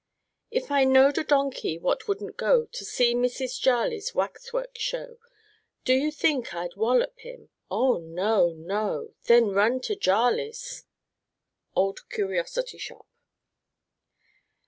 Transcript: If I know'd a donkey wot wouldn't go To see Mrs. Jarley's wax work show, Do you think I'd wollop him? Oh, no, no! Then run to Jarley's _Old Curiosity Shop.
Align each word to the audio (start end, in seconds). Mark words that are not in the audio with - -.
If 0.49 0.71
I 0.71 0.83
know'd 0.83 1.19
a 1.19 1.23
donkey 1.23 1.77
wot 1.77 2.07
wouldn't 2.07 2.35
go 2.35 2.65
To 2.65 2.83
see 2.83 3.13
Mrs. 3.13 3.59
Jarley's 3.61 4.15
wax 4.15 4.51
work 4.51 4.75
show, 4.79 5.19
Do 5.85 5.93
you 5.93 6.09
think 6.09 6.55
I'd 6.55 6.75
wollop 6.75 7.19
him? 7.19 7.49
Oh, 7.69 7.99
no, 7.99 8.53
no! 8.57 9.13
Then 9.25 9.49
run 9.51 9.79
to 9.81 9.95
Jarley's 9.95 10.85
_Old 11.77 12.09
Curiosity 12.09 12.79
Shop. 12.79 13.05